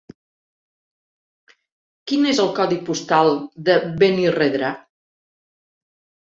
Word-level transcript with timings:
Quin 2.11 2.29
és 2.29 2.41
el 2.45 2.49
codi 2.61 2.79
postal 2.87 3.29
de 3.69 3.77
Benirredrà? 4.01 4.73